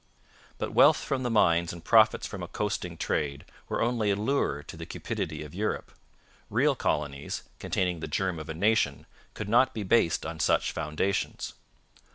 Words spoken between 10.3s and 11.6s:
such foundations.